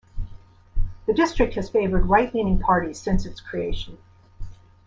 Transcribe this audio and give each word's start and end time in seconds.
The 1.05 1.13
district 1.13 1.53
has 1.53 1.69
favoured 1.69 2.07
right 2.07 2.33
leaning 2.33 2.57
parties 2.59 2.99
since 2.99 3.23
its 3.27 3.39
creation. 3.39 3.99